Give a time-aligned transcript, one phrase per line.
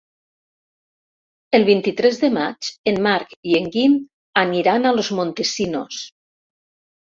[1.57, 3.95] El vint-i-tres de maig en Marc i en Guim
[4.47, 6.03] aniran a Los Montesinos.